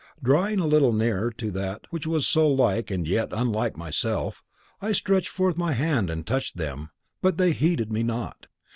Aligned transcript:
Drawing 0.23 0.59
a 0.59 0.65
little 0.65 0.93
nearer 0.93 1.29
to 1.33 1.51
that 1.51 1.85
which 1.91 2.07
was 2.07 2.27
so 2.27 2.47
like 2.49 2.89
and 2.89 3.07
yet 3.07 3.27
unlike 3.31 3.77
myself, 3.77 4.41
I 4.81 4.93
stretched 4.93 5.29
forth 5.29 5.57
my 5.57 5.73
hand 5.73 6.09
and 6.09 6.25
touched 6.25 6.57
them, 6.57 6.89
but 7.21 7.37
they 7.37 7.51
heeded 7.51 7.91
me 7.93 8.01
not." 8.01 8.47